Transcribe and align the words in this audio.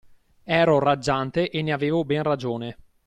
Ero 0.61 0.79
raggiante 0.79 1.51
e 1.51 1.61
ne 1.61 1.71
avevo 1.73 2.03
ben 2.03 2.23
ragione! 2.23 2.75